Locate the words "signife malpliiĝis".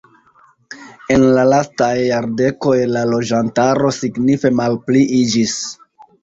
3.99-5.55